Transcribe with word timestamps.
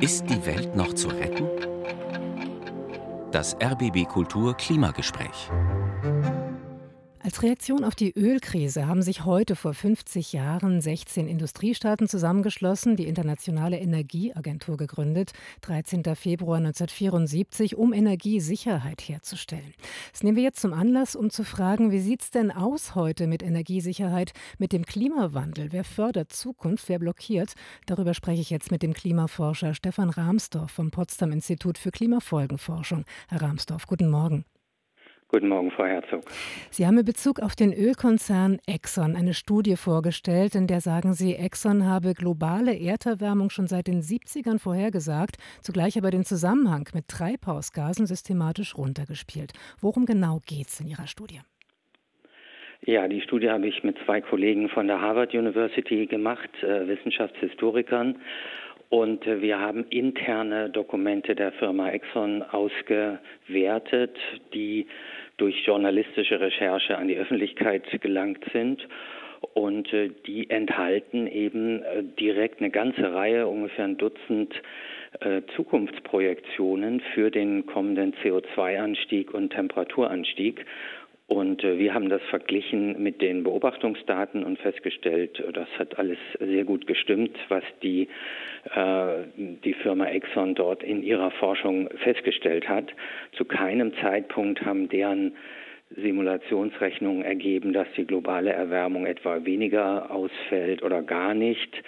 Ist 0.00 0.30
die 0.30 0.46
Welt 0.46 0.76
noch 0.76 0.94
zu 0.94 1.08
retten? 1.08 1.48
Das 3.32 3.56
RBB 3.60 4.06
Kultur 4.08 4.54
Klimagespräch. 4.56 5.50
Als 7.28 7.42
Reaktion 7.42 7.84
auf 7.84 7.94
die 7.94 8.18
Ölkrise 8.18 8.86
haben 8.86 9.02
sich 9.02 9.26
heute 9.26 9.54
vor 9.54 9.74
50 9.74 10.32
Jahren 10.32 10.80
16 10.80 11.28
Industriestaaten 11.28 12.08
zusammengeschlossen, 12.08 12.96
die 12.96 13.06
Internationale 13.06 13.78
Energieagentur 13.78 14.78
gegründet, 14.78 15.32
13. 15.60 16.04
Februar 16.16 16.56
1974, 16.56 17.76
um 17.76 17.92
Energiesicherheit 17.92 19.02
herzustellen. 19.02 19.74
Das 20.10 20.22
nehmen 20.22 20.38
wir 20.38 20.42
jetzt 20.42 20.62
zum 20.62 20.72
Anlass, 20.72 21.14
um 21.14 21.28
zu 21.28 21.44
fragen, 21.44 21.90
wie 21.90 22.00
sieht 22.00 22.22
es 22.22 22.30
denn 22.30 22.50
aus 22.50 22.94
heute 22.94 23.26
mit 23.26 23.42
Energiesicherheit, 23.42 24.32
mit 24.56 24.72
dem 24.72 24.86
Klimawandel? 24.86 25.70
Wer 25.70 25.84
fördert 25.84 26.32
Zukunft, 26.32 26.88
wer 26.88 26.98
blockiert? 26.98 27.52
Darüber 27.84 28.14
spreche 28.14 28.40
ich 28.40 28.48
jetzt 28.48 28.70
mit 28.70 28.82
dem 28.82 28.94
Klimaforscher 28.94 29.74
Stefan 29.74 30.08
Rahmsdorf 30.08 30.70
vom 30.70 30.90
Potsdam 30.90 31.32
Institut 31.32 31.76
für 31.76 31.90
Klimafolgenforschung. 31.90 33.04
Herr 33.28 33.42
Rahmsdorf, 33.42 33.86
guten 33.86 34.08
Morgen. 34.08 34.46
Guten 35.30 35.48
Morgen, 35.48 35.70
Frau 35.70 35.84
Herzog. 35.84 36.22
Sie 36.70 36.86
haben 36.86 36.96
in 36.96 37.04
Bezug 37.04 37.40
auf 37.40 37.54
den 37.54 37.74
Ölkonzern 37.74 38.60
Exxon 38.66 39.14
eine 39.14 39.34
Studie 39.34 39.76
vorgestellt, 39.76 40.54
in 40.54 40.66
der 40.66 40.80
sagen 40.80 41.12
Sie, 41.12 41.34
Exxon 41.34 41.84
habe 41.84 42.14
globale 42.14 42.74
Erderwärmung 42.74 43.50
schon 43.50 43.66
seit 43.66 43.88
den 43.88 44.00
70ern 44.00 44.58
vorhergesagt, 44.58 45.36
zugleich 45.60 45.98
aber 45.98 46.10
den 46.10 46.24
Zusammenhang 46.24 46.88
mit 46.94 47.08
Treibhausgasen 47.08 48.06
systematisch 48.06 48.74
runtergespielt. 48.78 49.52
Worum 49.82 50.06
genau 50.06 50.40
geht 50.46 50.68
es 50.68 50.80
in 50.80 50.86
Ihrer 50.86 51.06
Studie? 51.06 51.40
Ja, 52.86 53.06
die 53.06 53.20
Studie 53.20 53.50
habe 53.50 53.66
ich 53.66 53.84
mit 53.84 53.98
zwei 54.06 54.22
Kollegen 54.22 54.70
von 54.70 54.86
der 54.86 55.02
Harvard 55.02 55.34
University 55.34 56.06
gemacht, 56.06 56.48
äh, 56.62 56.88
Wissenschaftshistorikern. 56.88 58.16
Und 58.90 59.26
äh, 59.26 59.42
wir 59.42 59.58
haben 59.58 59.84
interne 59.90 60.70
Dokumente 60.70 61.34
der 61.34 61.52
Firma 61.52 61.90
Exxon 61.90 62.42
ausgewertet, 62.42 64.16
die 64.54 64.86
durch 65.36 65.66
journalistische 65.66 66.40
Recherche 66.40 66.96
an 66.96 67.08
die 67.08 67.16
Öffentlichkeit 67.16 67.84
gelangt 68.00 68.44
sind. 68.52 68.86
Und 69.54 69.92
äh, 69.92 70.10
die 70.26 70.50
enthalten 70.50 71.26
eben 71.26 71.82
äh, 71.82 72.02
direkt 72.18 72.60
eine 72.60 72.70
ganze 72.70 73.12
Reihe, 73.12 73.46
ungefähr 73.46 73.84
ein 73.84 73.96
Dutzend 73.96 74.54
Zukunftsprojektionen 75.56 77.00
für 77.14 77.30
den 77.30 77.64
kommenden 77.64 78.12
CO2-Anstieg 78.22 79.32
und 79.32 79.48
Temperaturanstieg. 79.50 80.66
Und 81.28 81.62
äh, 81.62 81.78
wir 81.78 81.92
haben 81.92 82.08
das 82.08 82.22
verglichen 82.30 83.02
mit 83.02 83.20
den 83.20 83.44
Beobachtungsdaten 83.44 84.44
und 84.44 84.58
festgestellt, 84.58 85.38
äh, 85.38 85.52
das 85.52 85.68
hat 85.78 85.98
alles 85.98 86.18
sehr 86.40 86.64
gut 86.64 86.86
gestimmt, 86.86 87.36
was 87.48 87.62
die, 87.82 88.08
äh, 88.74 89.24
die 89.36 89.74
Firma 89.74 90.06
Exxon 90.06 90.54
dort 90.54 90.82
in 90.82 91.02
ihrer 91.02 91.30
Forschung 91.32 91.90
festgestellt 92.02 92.66
hat. 92.66 92.94
Zu 93.32 93.44
keinem 93.44 93.92
Zeitpunkt 94.00 94.64
haben 94.64 94.88
deren 94.88 95.36
Simulationsrechnungen 95.96 97.22
ergeben, 97.22 97.74
dass 97.74 97.88
die 97.94 98.06
globale 98.06 98.50
Erwärmung 98.50 99.04
etwa 99.04 99.44
weniger 99.44 100.10
ausfällt 100.10 100.82
oder 100.82 101.02
gar 101.02 101.34
nicht, 101.34 101.82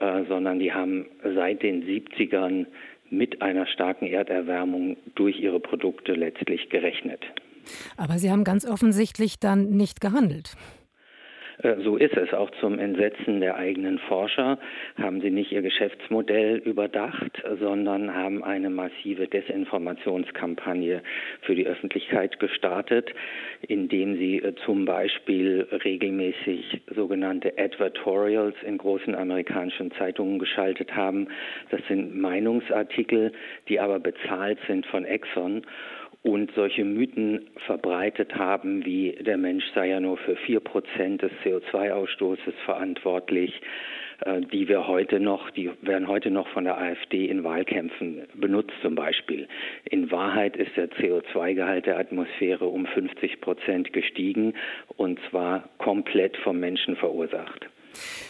äh, 0.00 0.24
sondern 0.28 0.58
die 0.58 0.72
haben 0.72 1.06
seit 1.22 1.62
den 1.62 1.84
70ern 1.86 2.66
mit 3.10 3.42
einer 3.42 3.66
starken 3.66 4.06
Erderwärmung 4.06 4.96
durch 5.14 5.38
ihre 5.38 5.60
Produkte 5.60 6.14
letztlich 6.14 6.68
gerechnet. 6.68 7.20
Aber 7.96 8.18
Sie 8.18 8.30
haben 8.30 8.44
ganz 8.44 8.66
offensichtlich 8.66 9.38
dann 9.38 9.70
nicht 9.70 10.00
gehandelt. 10.00 10.56
Äh, 11.62 11.76
so 11.82 11.96
ist 11.96 12.16
es. 12.16 12.32
Auch 12.32 12.50
zum 12.60 12.78
Entsetzen 12.78 13.40
der 13.40 13.56
eigenen 13.56 13.98
Forscher 13.98 14.58
haben 15.00 15.20
sie 15.20 15.30
nicht 15.30 15.52
ihr 15.52 15.62
Geschäftsmodell 15.62 16.58
überdacht, 16.58 17.42
sondern 17.60 18.14
haben 18.14 18.42
eine 18.44 18.70
massive 18.70 19.28
Desinformationskampagne 19.28 21.02
für 21.42 21.54
die 21.54 21.66
Öffentlichkeit 21.66 22.38
gestartet, 22.38 23.12
indem 23.62 24.16
sie 24.16 24.38
äh, 24.38 24.54
zum 24.64 24.84
Beispiel 24.84 25.66
regelmäßig 25.84 26.82
sogenannte 26.94 27.52
Advertorials 27.58 28.56
in 28.66 28.78
großen 28.78 29.14
amerikanischen 29.14 29.92
Zeitungen 29.92 30.38
geschaltet 30.38 30.94
haben. 30.94 31.28
Das 31.70 31.80
sind 31.88 32.16
Meinungsartikel, 32.16 33.32
die 33.68 33.80
aber 33.80 34.00
bezahlt 34.00 34.58
sind 34.66 34.86
von 34.86 35.04
Exxon 35.04 35.62
und 36.22 36.52
solche 36.54 36.84
Mythen 36.84 37.48
verbreitet 37.66 38.36
haben, 38.36 38.84
wie 38.84 39.12
der 39.20 39.36
Mensch 39.36 39.64
sei 39.74 39.88
ja 39.88 40.00
nur 40.00 40.16
für 40.18 40.36
vier 40.36 40.60
Prozent 40.60 41.22
des 41.22 41.32
CO2-Ausstoßes 41.44 42.54
verantwortlich, 42.64 43.60
äh, 44.24 44.40
die 44.40 44.68
wir 44.68 44.86
heute 44.86 45.18
noch, 45.18 45.50
die 45.50 45.70
werden 45.82 46.06
heute 46.06 46.30
noch 46.30 46.46
von 46.48 46.64
der 46.64 46.78
AfD 46.78 47.26
in 47.26 47.42
Wahlkämpfen 47.42 48.22
benutzt 48.34 48.74
zum 48.82 48.94
Beispiel. 48.94 49.48
In 49.90 50.12
Wahrheit 50.12 50.56
ist 50.56 50.76
der 50.76 50.90
CO2-Gehalt 50.90 51.86
der 51.86 51.98
Atmosphäre 51.98 52.66
um 52.66 52.86
50 52.86 53.40
Prozent 53.40 53.92
gestiegen 53.92 54.54
und 54.96 55.18
zwar 55.30 55.68
komplett 55.78 56.36
vom 56.36 56.60
Menschen 56.60 56.94
verursacht. 56.96 57.68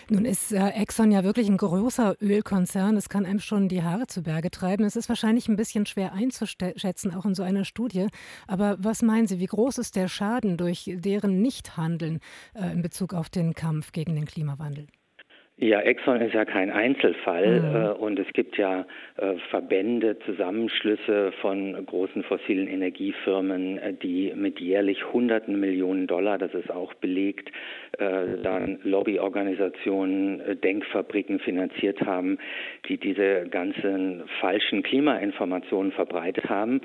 Nun 0.09 0.25
ist 0.25 0.53
äh, 0.53 0.69
Exxon 0.71 1.11
ja 1.11 1.25
wirklich 1.25 1.49
ein 1.49 1.57
großer 1.57 2.17
Ölkonzern. 2.21 2.95
Das 2.95 3.09
kann 3.09 3.27
einem 3.27 3.41
schon 3.41 3.69
die 3.69 3.83
Haare 3.83 4.07
zu 4.07 4.23
Berge 4.23 4.51
treiben. 4.51 4.85
Es 4.85 4.97
ist 4.97 5.09
wahrscheinlich 5.09 5.49
ein 5.49 5.57
bisschen 5.57 5.87
schwer 5.87 6.13
einzuschätzen, 6.13 7.15
auch 7.15 7.25
in 7.25 7.35
so 7.35 7.43
einer 7.43 7.65
Studie. 7.65 8.09
Aber 8.47 8.77
was 8.79 9.03
meinen 9.03 9.27
Sie, 9.27 9.39
wie 9.39 9.47
groß 9.47 9.79
ist 9.79 9.97
der 9.97 10.09
Schaden 10.09 10.57
durch 10.57 10.91
deren 10.95 11.41
Nichthandeln 11.41 12.21
äh, 12.55 12.73
in 12.73 12.83
Bezug 12.83 13.15
auf 13.15 13.31
den 13.31 13.55
Kampf 13.55 13.93
gegen 13.93 14.15
den 14.15 14.27
Klimawandel? 14.27 14.87
Ja, 15.59 15.81
Exxon 15.81 16.21
ist 16.23 16.35
ja 16.35 16.45
kein 16.45 16.71
Einzelfall 16.71 17.61
mhm. 17.61 17.77
äh, 17.77 17.89
und 17.91 18.19
es 18.19 18.27
gibt 18.33 18.57
ja 18.57 18.87
äh, 19.17 19.35
Verbände, 19.51 20.19
Zusammenschlüsse 20.21 21.31
von 21.41 21.85
großen 21.87 22.25
fossilen 22.25 22.67
Energiefirmen, 22.67 23.79
äh, 23.79 23.93
die 23.93 24.33
mit 24.35 24.61
jährlich 24.61 25.13
Hunderten 25.13 25.61
Millionen 25.61 26.07
Dollar, 26.07 26.39
das 26.39 26.55
ist 26.55 26.71
auch 26.71 26.95
belegt, 26.95 27.53
äh, 27.99 28.39
dann 28.43 28.81
Lobbyorganisationen, 28.83 30.41
äh, 30.41 30.57
Denkfabriken 30.57 31.39
finanziert 31.39 32.01
haben, 32.01 32.39
die 32.89 32.97
diese 32.97 33.47
ganzen 33.49 34.23
falschen 34.41 34.83
Klimainformationen 34.83 35.93
verbreitet 35.93 36.49
haben. 36.49 36.81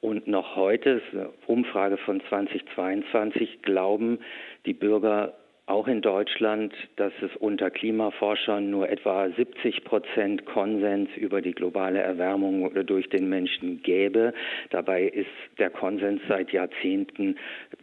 Und 0.00 0.26
noch 0.26 0.56
heute, 0.56 1.00
Umfrage 1.46 1.98
von 1.98 2.22
2022, 2.28 3.62
glauben 3.62 4.18
die 4.64 4.72
Bürger 4.72 5.34
auch 5.70 5.86
in 5.86 6.02
Deutschland, 6.02 6.74
dass 6.96 7.12
es 7.22 7.30
unter 7.36 7.70
Klimaforschern 7.70 8.70
nur 8.70 8.88
etwa 8.88 9.28
70 9.30 9.84
Prozent 9.84 10.44
Konsens 10.44 11.08
über 11.16 11.40
die 11.40 11.52
globale 11.52 12.00
Erwärmung 12.00 12.74
durch 12.84 13.08
den 13.08 13.28
Menschen 13.28 13.80
gäbe. 13.82 14.34
Dabei 14.70 15.04
ist 15.04 15.30
der 15.58 15.70
Konsens 15.70 16.20
seit 16.28 16.52
Jahrzehnten 16.52 17.36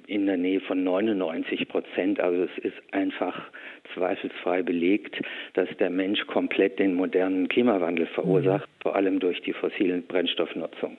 in 0.05 0.25
der 0.25 0.37
Nähe 0.37 0.59
von 0.59 0.83
99 0.83 1.67
Prozent. 1.69 2.19
Also 2.19 2.43
es 2.43 2.57
ist 2.63 2.77
einfach 2.91 3.49
zweifelsfrei 3.93 4.61
belegt, 4.63 5.21
dass 5.53 5.69
der 5.79 5.89
Mensch 5.89 6.25
komplett 6.27 6.79
den 6.79 6.93
modernen 6.93 7.47
Klimawandel 7.47 8.07
verursacht. 8.07 8.67
Vor 8.87 8.95
allem 8.95 9.19
durch 9.19 9.41
die 9.41 9.51
fossilen 9.51 10.03
Brennstoffnutzung. 10.07 10.97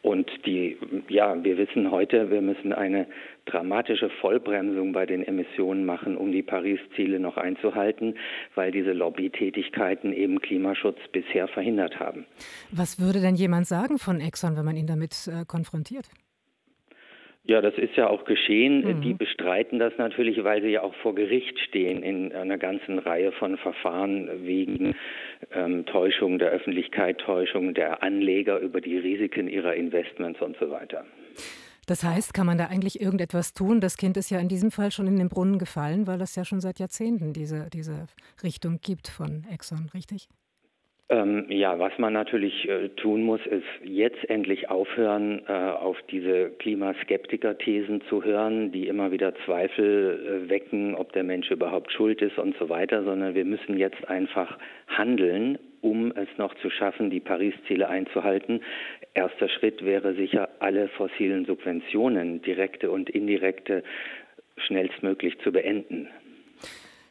Und 0.00 0.30
die, 0.46 0.78
ja, 1.10 1.36
wir 1.44 1.58
wissen 1.58 1.90
heute, 1.90 2.30
wir 2.30 2.40
müssen 2.40 2.72
eine 2.72 3.06
dramatische 3.44 4.08
Vollbremsung 4.08 4.92
bei 4.92 5.04
den 5.04 5.22
Emissionen 5.22 5.84
machen, 5.84 6.16
um 6.16 6.32
die 6.32 6.42
Paris-Ziele 6.42 7.20
noch 7.20 7.36
einzuhalten, 7.36 8.14
weil 8.54 8.72
diese 8.72 8.92
Lobbytätigkeiten 8.92 10.14
eben 10.14 10.40
Klimaschutz 10.40 10.96
bisher 11.12 11.48
verhindert 11.48 12.00
haben. 12.00 12.24
Was 12.70 12.98
würde 12.98 13.20
denn 13.20 13.34
jemand 13.34 13.66
sagen 13.66 13.98
von 13.98 14.22
Exxon, 14.22 14.56
wenn 14.56 14.64
man 14.64 14.76
ihn 14.78 14.86
damit 14.86 15.28
äh, 15.28 15.44
konfrontiert? 15.44 16.08
Ja, 17.48 17.62
das 17.62 17.78
ist 17.78 17.96
ja 17.96 18.08
auch 18.10 18.26
geschehen. 18.26 18.84
Mhm. 18.84 19.00
Die 19.00 19.14
bestreiten 19.14 19.78
das 19.78 19.94
natürlich, 19.96 20.44
weil 20.44 20.60
sie 20.60 20.68
ja 20.68 20.82
auch 20.82 20.94
vor 20.96 21.14
Gericht 21.14 21.58
stehen 21.60 22.02
in 22.02 22.27
einer 22.50 22.58
ganzen 22.58 22.98
Reihe 22.98 23.32
von 23.32 23.56
Verfahren 23.58 24.28
wegen 24.46 24.94
ähm, 25.52 25.84
Täuschung 25.86 26.38
der 26.38 26.50
Öffentlichkeit, 26.50 27.18
Täuschung 27.18 27.74
der 27.74 28.02
Anleger 28.02 28.58
über 28.58 28.80
die 28.80 28.98
Risiken 28.98 29.48
ihrer 29.48 29.74
Investments 29.74 30.40
und 30.40 30.56
so 30.58 30.70
weiter. 30.70 31.04
Das 31.86 32.04
heißt, 32.04 32.34
kann 32.34 32.46
man 32.46 32.58
da 32.58 32.66
eigentlich 32.66 33.00
irgendetwas 33.00 33.54
tun? 33.54 33.80
Das 33.80 33.96
Kind 33.96 34.18
ist 34.18 34.30
ja 34.30 34.38
in 34.38 34.48
diesem 34.48 34.70
Fall 34.70 34.90
schon 34.90 35.06
in 35.06 35.16
den 35.16 35.30
Brunnen 35.30 35.58
gefallen, 35.58 36.06
weil 36.06 36.20
es 36.20 36.36
ja 36.36 36.44
schon 36.44 36.60
seit 36.60 36.78
Jahrzehnten 36.78 37.32
diese, 37.32 37.70
diese 37.72 38.06
Richtung 38.42 38.78
gibt 38.82 39.08
von 39.08 39.46
Exxon, 39.50 39.88
richtig? 39.94 40.28
Ähm, 41.10 41.46
ja, 41.48 41.78
was 41.78 41.96
man 41.96 42.12
natürlich 42.12 42.68
äh, 42.68 42.90
tun 42.90 43.22
muss, 43.22 43.40
ist 43.46 43.64
jetzt 43.82 44.28
endlich 44.28 44.68
aufhören, 44.68 45.40
äh, 45.48 45.52
auf 45.52 45.96
diese 46.10 46.50
Klimaskeptiker-Thesen 46.58 48.02
zu 48.10 48.24
hören, 48.24 48.72
die 48.72 48.88
immer 48.88 49.10
wieder 49.10 49.34
Zweifel 49.46 50.44
äh, 50.44 50.50
wecken, 50.50 50.94
ob 50.94 51.12
der 51.12 51.24
Mensch 51.24 51.50
überhaupt 51.50 51.92
schuld 51.92 52.20
ist 52.20 52.38
und 52.38 52.56
so 52.58 52.68
weiter, 52.68 53.04
sondern 53.04 53.34
wir 53.34 53.46
müssen 53.46 53.78
jetzt 53.78 54.06
einfach 54.06 54.58
handeln, 54.86 55.58
um 55.80 56.12
es 56.12 56.28
noch 56.36 56.54
zu 56.56 56.68
schaffen, 56.68 57.08
die 57.08 57.20
Paris-Ziele 57.20 57.88
einzuhalten. 57.88 58.60
Erster 59.14 59.48
Schritt 59.48 59.82
wäre 59.82 60.12
sicher, 60.12 60.50
alle 60.58 60.88
fossilen 60.88 61.46
Subventionen, 61.46 62.42
direkte 62.42 62.90
und 62.90 63.08
indirekte, 63.08 63.82
schnellstmöglich 64.58 65.38
zu 65.38 65.52
beenden. 65.52 66.08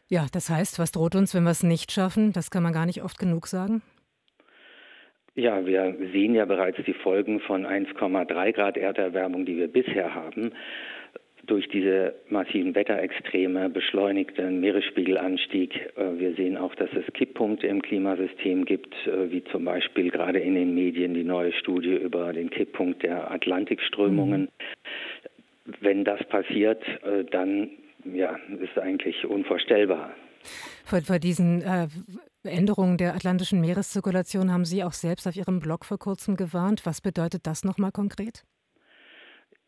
Ja, 0.10 0.28
das 0.32 0.50
heißt, 0.50 0.80
was 0.80 0.92
droht 0.92 1.16
uns, 1.16 1.36
wenn 1.36 1.44
wir 1.44 1.52
es 1.52 1.64
nicht 1.64 1.92
schaffen? 1.92 2.32
Das 2.32 2.50
kann 2.50 2.64
man 2.64 2.74
gar 2.74 2.86
nicht 2.86 3.04
oft 3.04 3.20
genug 3.20 3.48
sagen. 3.48 3.82
Ja, 5.36 5.66
wir 5.66 5.96
sehen 6.14 6.34
ja 6.34 6.46
bereits 6.46 6.80
die 6.86 6.94
Folgen 6.94 7.40
von 7.42 7.66
1,3 7.66 8.54
Grad 8.54 8.78
Erderwärmung, 8.78 9.46
die 9.46 9.58
wir 9.58 9.68
bisher 9.68 10.16
haben 10.16 10.52
durch 11.48 11.68
diese 11.70 12.14
massiven 12.30 12.76
Wetterextreme, 12.76 13.70
beschleunigten 13.70 14.60
Meeresspiegelanstieg. 14.60 15.94
Äh, 15.96 16.20
wir 16.20 16.34
sehen 16.36 16.58
auch, 16.58 16.76
dass 16.76 16.90
es 16.94 17.12
Kipppunkte 17.14 17.68
im 17.68 17.82
Klimasystem 17.82 18.66
gibt, 18.66 18.94
äh, 19.08 19.32
wie 19.32 19.44
zum 19.46 19.66
Beispiel 19.66 20.12
gerade 20.12 20.40
in 20.40 20.56
den 20.56 20.76
Medien 20.76 21.14
die 21.14 21.24
neue 21.24 21.54
Studie 21.54 21.96
über 21.96 22.34
den 22.34 22.50
Kipppunkt 22.50 23.04
der 23.04 23.32
Atlantikströmungen. 23.32 24.42
Mhm. 24.42 25.74
Wenn 25.80 26.04
das 26.04 26.24
passiert, 26.26 26.84
äh, 27.04 27.24
dann 27.32 27.70
ja, 28.16 28.38
ist 28.60 28.78
eigentlich 28.78 29.26
unvorstellbar. 29.26 30.12
Vor, 30.86 31.02
vor 31.02 31.20
diesen 31.20 31.62
äh, 31.62 31.88
Änderungen 32.44 32.98
der 32.98 33.14
atlantischen 33.16 33.60
Meereszirkulation 33.60 34.52
haben 34.52 34.66
Sie 34.66 34.84
auch 34.84 34.94
selbst 34.94 35.28
auf 35.28 35.36
Ihrem 35.36 35.60
Blog 35.60 35.86
vor 35.86 35.98
kurzem 35.98 36.36
gewarnt. 36.36 36.86
Was 36.86 37.02
bedeutet 37.02 37.46
das 37.46 37.64
nochmal 37.64 37.92
konkret? 37.92 38.44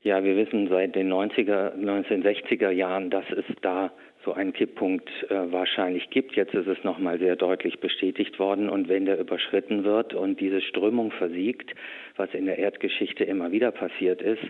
Ja, 0.01 0.23
wir 0.23 0.37
wissen 0.37 0.69
seit 0.69 0.95
den 0.95 1.11
90er, 1.11 1.75
1960er 1.75 2.69
Jahren, 2.69 3.09
dass 3.09 3.25
es 3.31 3.43
da 3.61 3.91
so 4.25 4.33
einen 4.33 4.53
Kipppunkt 4.53 5.09
äh, 5.29 5.51
wahrscheinlich 5.51 6.09
gibt. 6.09 6.35
Jetzt 6.35 6.53
ist 6.53 6.67
es 6.67 6.83
nochmal 6.83 7.19
sehr 7.19 7.35
deutlich 7.35 7.79
bestätigt 7.79 8.37
worden. 8.37 8.69
Und 8.69 8.89
wenn 8.89 9.05
der 9.05 9.19
überschritten 9.19 9.83
wird 9.83 10.13
und 10.13 10.39
diese 10.39 10.61
Strömung 10.61 11.11
versiegt, 11.11 11.73
was 12.17 12.33
in 12.33 12.45
der 12.45 12.57
Erdgeschichte 12.57 13.23
immer 13.23 13.51
wieder 13.51 13.71
passiert 13.71 14.21
ist, 14.21 14.43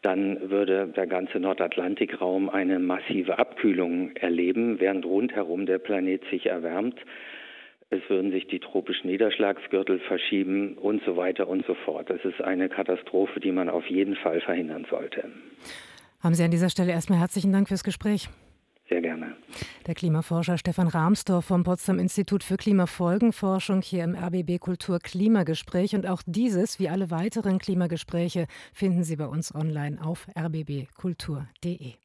dann 0.00 0.50
würde 0.50 0.88
der 0.88 1.06
ganze 1.06 1.38
Nordatlantikraum 1.38 2.48
eine 2.48 2.78
massive 2.78 3.38
Abkühlung 3.38 4.16
erleben, 4.16 4.80
während 4.80 5.04
rundherum 5.04 5.66
der 5.66 5.78
Planet 5.78 6.22
sich 6.30 6.46
erwärmt 6.46 6.98
es 7.92 8.00
würden 8.08 8.30
sich 8.32 8.46
die 8.46 8.58
tropischen 8.58 9.10
Niederschlagsgürtel 9.10 10.00
verschieben 10.00 10.78
und 10.78 11.02
so 11.04 11.18
weiter 11.18 11.46
und 11.46 11.66
so 11.66 11.74
fort. 11.74 12.08
Das 12.08 12.24
ist 12.24 12.40
eine 12.40 12.70
Katastrophe, 12.70 13.38
die 13.38 13.52
man 13.52 13.68
auf 13.68 13.86
jeden 13.86 14.16
Fall 14.16 14.40
verhindern 14.40 14.86
sollte. 14.88 15.24
Haben 16.20 16.34
Sie 16.34 16.42
an 16.42 16.50
dieser 16.50 16.70
Stelle 16.70 16.92
erstmal 16.92 17.18
herzlichen 17.18 17.52
Dank 17.52 17.68
fürs 17.68 17.84
Gespräch. 17.84 18.30
Der 19.86 19.94
Klimaforscher 19.94 20.58
Stefan 20.58 20.88
Rahmsdorf 20.88 21.44
vom 21.44 21.64
Potsdam 21.64 21.98
Institut 21.98 22.44
für 22.44 22.56
Klimafolgenforschung 22.56 23.82
hier 23.82 24.04
im 24.04 24.14
RBB 24.14 24.58
Kultur 24.58 24.98
Klimagespräch. 24.98 25.94
Und 25.94 26.06
auch 26.06 26.22
dieses, 26.26 26.78
wie 26.78 26.88
alle 26.88 27.10
weiteren 27.10 27.58
Klimagespräche, 27.58 28.46
finden 28.72 29.04
Sie 29.04 29.16
bei 29.16 29.26
uns 29.26 29.54
online 29.54 30.04
auf 30.04 30.26
rbbkultur.de. 30.36 32.02